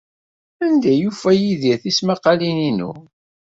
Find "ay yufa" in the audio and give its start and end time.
0.91-1.31